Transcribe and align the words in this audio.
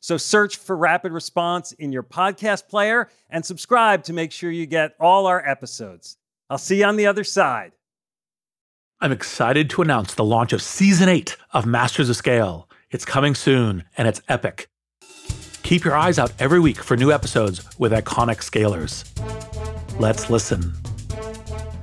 So 0.00 0.16
search 0.16 0.56
for 0.56 0.74
Rapid 0.74 1.12
Response 1.12 1.72
in 1.72 1.92
your 1.92 2.02
podcast 2.02 2.68
player 2.68 3.08
and 3.28 3.44
subscribe 3.44 4.02
to 4.04 4.14
make 4.14 4.32
sure 4.32 4.50
you 4.50 4.64
get 4.64 4.94
all 4.98 5.26
our 5.26 5.46
episodes. 5.46 6.16
I'll 6.48 6.58
see 6.58 6.78
you 6.78 6.86
on 6.86 6.96
the 6.96 7.06
other 7.06 7.22
side. 7.22 7.72
I'm 9.02 9.12
excited 9.12 9.68
to 9.70 9.82
announce 9.82 10.14
the 10.14 10.24
launch 10.24 10.54
of 10.54 10.62
season 10.62 11.08
eight 11.08 11.36
of 11.52 11.66
Masters 11.66 12.08
of 12.08 12.16
Scale. 12.16 12.68
It's 12.90 13.04
coming 13.04 13.34
soon 13.34 13.84
and 13.96 14.08
it's 14.08 14.22
epic. 14.26 14.68
Keep 15.62 15.84
your 15.84 15.96
eyes 15.96 16.18
out 16.18 16.32
every 16.38 16.60
week 16.60 16.82
for 16.82 16.96
new 16.96 17.12
episodes 17.12 17.62
with 17.78 17.92
iconic 17.92 18.38
scalers. 18.38 19.04
Let's 20.00 20.30
listen. 20.30 20.72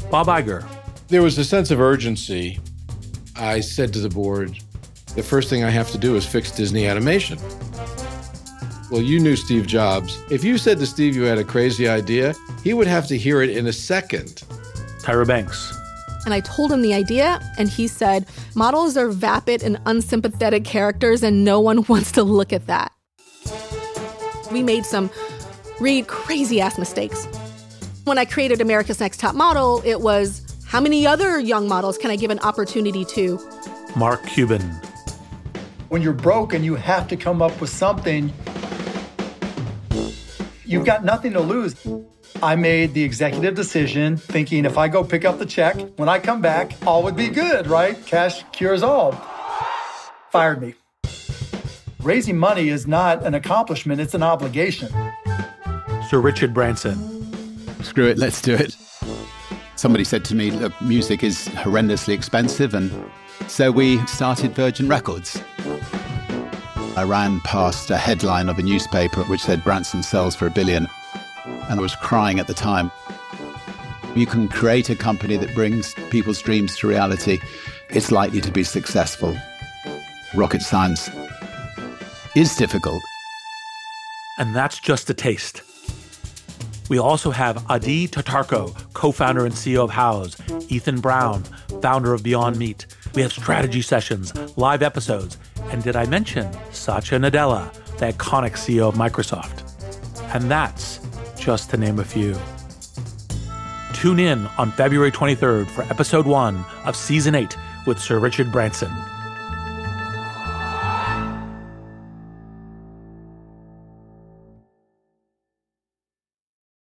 Bob 0.10 0.28
Iger. 0.28 0.68
There 1.08 1.22
was 1.22 1.38
a 1.38 1.46
sense 1.46 1.70
of 1.70 1.80
urgency. 1.80 2.60
I 3.36 3.60
said 3.60 3.94
to 3.94 4.00
the 4.00 4.10
board, 4.10 4.58
the 5.16 5.24
first 5.24 5.50
thing 5.50 5.64
I 5.64 5.70
have 5.70 5.92
to 5.92 5.98
do 5.98 6.16
is 6.16 6.26
fix 6.26 6.52
Disney 6.52 6.88
animation. 6.88 7.38
Well, 8.90 9.02
you 9.02 9.20
knew 9.20 9.36
Steve 9.36 9.68
Jobs. 9.68 10.18
If 10.32 10.46
you 10.46 10.58
said 10.58 10.80
to 10.80 10.86
Steve 10.86 11.16
you 11.16 11.24
had 11.24 11.38
a 11.38 11.44
crazy 11.44 11.90
idea, 11.90 12.34
he 12.64 12.74
would 12.74 12.88
have 12.88 13.06
to 13.08 13.18
hear 13.18 13.42
it 13.42 13.50
in 13.50 13.68
a 13.68 13.74
second. 13.74 14.44
Tyra 15.02 15.28
Banks. 15.28 15.78
And 16.26 16.34
I 16.34 16.40
told 16.40 16.72
him 16.72 16.82
the 16.82 16.94
idea, 16.94 17.40
and 17.58 17.70
he 17.70 17.88
said, 17.88 18.28
Models 18.56 18.96
are 18.98 19.10
vapid 19.10 19.62
and 19.64 19.80
unsympathetic 19.86 20.64
characters, 20.64 21.22
and 21.24 21.44
no 21.44 21.60
one 21.60 21.84
wants 21.88 22.12
to 22.14 22.24
look 22.24 22.54
at 22.54 22.68
that. 22.68 22.94
We 24.52 24.64
made 24.64 24.86
some 24.86 25.10
really 25.80 26.04
crazy 26.04 26.62
ass 26.62 26.78
mistakes. 26.78 27.26
When 28.06 28.18
I 28.18 28.24
created 28.24 28.62
America's 28.62 29.02
Next 29.02 29.20
Top 29.20 29.36
Model, 29.36 29.82
it 29.86 30.00
was 30.00 30.44
how 30.66 30.80
many 30.80 31.06
other 31.06 31.40
young 31.40 31.68
models 31.68 31.98
can 31.98 32.10
I 32.10 32.16
give 32.16 32.32
an 32.32 32.40
opportunity 32.40 33.04
to? 33.06 33.40
Mark 33.96 34.26
Cuban. 34.26 34.62
When 35.90 36.02
you're 36.02 36.14
broke 36.14 36.54
and 36.54 36.64
you 36.64 36.76
have 36.76 37.08
to 37.10 37.18
come 37.18 37.42
up 37.42 37.60
with 37.60 37.70
something, 37.70 38.34
You've 40.68 40.86
got 40.86 41.06
nothing 41.06 41.32
to 41.32 41.40
lose. 41.40 41.76
I 42.44 42.58
made 42.58 42.94
the 42.94 43.02
executive 43.02 43.56
decision 43.56 44.18
thinking 44.18 44.66
if 44.66 44.78
I 44.78 44.90
go 44.90 45.02
pick 45.02 45.24
up 45.24 45.40
the 45.40 45.46
check, 45.46 45.78
when 45.96 46.10
I 46.10 46.20
come 46.20 46.42
back, 46.42 46.74
all 46.86 47.04
would 47.04 47.16
be 47.16 47.30
good, 47.30 47.68
right? 47.68 48.06
Cash 48.06 48.44
cures 48.52 48.84
all. 48.84 49.14
Fired 50.30 50.62
me. 50.62 50.74
Raising 52.04 52.38
money 52.38 52.68
is 52.68 52.86
not 52.86 53.26
an 53.26 53.34
accomplishment, 53.34 54.02
it's 54.02 54.14
an 54.14 54.24
obligation. 54.24 54.90
Sir 56.10 56.20
Richard 56.20 56.54
Branson. 56.54 56.98
Screw 57.82 58.08
it, 58.08 58.18
let's 58.18 58.42
do 58.42 58.54
it. 58.54 58.76
Somebody 59.78 60.04
said 60.04 60.26
to 60.26 60.36
me, 60.36 60.52
look, 60.52 60.74
music 60.82 61.24
is 61.24 61.48
horrendously 61.50 62.14
expensive, 62.14 62.74
and 62.74 62.92
so 63.48 63.72
we 63.72 64.06
started 64.06 64.54
Virgin 64.54 64.90
Records. 64.90 65.42
I 66.98 67.04
ran 67.04 67.42
past 67.42 67.92
a 67.92 67.96
headline 67.96 68.50
of 68.50 68.58
a 68.58 68.64
newspaper 68.64 69.22
which 69.26 69.44
said 69.44 69.64
Branson 69.64 70.02
sells 70.02 70.36
for 70.36 70.48
a 70.48 70.50
billion, 70.50 70.88
and 71.46 71.80
I 71.80 71.82
was 71.82 71.96
crying 71.96 72.40
at 72.40 72.48
the 72.48 72.56
time. 72.56 72.90
You 74.16 74.26
can 74.26 74.48
create 74.48 74.90
a 74.90 74.96
company 74.96 75.38
that 75.38 75.54
brings 75.54 75.94
people's 76.10 76.42
dreams 76.42 76.76
to 76.78 76.88
reality. 76.88 77.38
It's 77.92 78.12
likely 78.12 78.42
to 78.42 78.52
be 78.52 78.64
successful. 78.64 79.38
Rocket 80.34 80.64
science 80.64 81.08
is 82.36 82.56
difficult. 82.56 83.04
And 84.40 84.56
that's 84.56 84.80
just 84.80 85.08
a 85.12 85.14
taste. 85.14 85.62
We 86.90 86.98
also 86.98 87.30
have 87.30 87.64
Adi 87.70 88.08
Tatarko, 88.08 88.76
co 88.94 89.12
founder 89.12 89.46
and 89.46 89.54
CEO 89.54 89.84
of 89.84 89.92
Houzz, 89.92 90.72
Ethan 90.72 91.00
Brown, 91.00 91.44
founder 91.80 92.16
of 92.16 92.24
Beyond 92.24 92.58
Meat. 92.58 92.88
We 93.18 93.24
have 93.24 93.34
strategy 93.34 93.82
sessions, 93.82 94.32
live 94.58 94.84
episodes, 94.84 95.40
and 95.72 95.82
did 95.82 95.96
I 95.96 96.06
mention 96.06 96.56
Satya 96.72 97.18
Nadella, 97.18 97.74
the 97.98 98.14
iconic 98.14 98.52
CEO 98.52 98.90
of 98.90 98.94
Microsoft? 98.94 99.64
And 100.36 100.52
that's 100.52 101.00
just 101.36 101.72
to 101.72 101.78
name 101.78 101.98
a 101.98 102.04
few. 102.04 102.38
Tune 103.96 104.20
in 104.20 104.46
on 104.60 104.70
February 104.70 105.12
23rd 105.12 105.66
for 105.66 105.82
episode 105.86 106.28
one 106.28 106.64
of 106.86 106.96
season 106.96 107.34
eight 107.34 107.58
with 107.88 107.98
Sir 107.98 108.20
Richard 108.20 108.52
Branson. 108.52 108.92